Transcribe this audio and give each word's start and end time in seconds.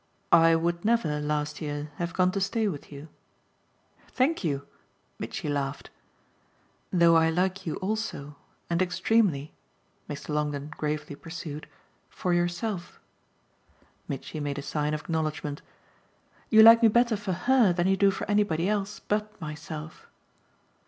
"I 0.33 0.55
would 0.55 0.83
never, 0.83 1.19
last 1.21 1.61
year, 1.61 1.91
have 1.97 2.11
gone 2.15 2.31
to 2.31 2.41
stay 2.41 2.67
with 2.67 2.91
you." 2.91 3.07
"Thank 4.07 4.43
you!" 4.43 4.65
Mitchy 5.19 5.47
laughed. 5.47 5.91
"Though 6.91 7.15
I 7.15 7.29
like 7.29 7.67
you 7.67 7.75
also 7.75 8.35
and 8.67 8.81
extremely," 8.81 9.53
Mr. 10.09 10.29
Longdon 10.29 10.69
gravely 10.69 11.15
pursued, 11.15 11.67
"for 12.09 12.33
yourself." 12.33 12.99
Mitchy 14.07 14.39
made 14.39 14.57
a 14.57 14.63
sign 14.63 14.95
of 14.95 15.01
acknowledgement. 15.01 15.61
"You 16.49 16.63
like 16.63 16.81
me 16.81 16.87
better 16.87 17.15
for 17.15 17.33
HER 17.33 17.71
than 17.71 17.85
you 17.85 17.95
do 17.95 18.09
for 18.09 18.27
anybody 18.27 18.67
else 18.67 19.01
BUT 19.01 19.39
myself." 19.39 20.07